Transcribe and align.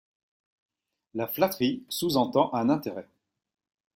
La 1.13 1.27
flatterie 1.27 1.83
sous-entend 1.87 2.51
un 2.55 2.69
intérêt. 2.71 3.07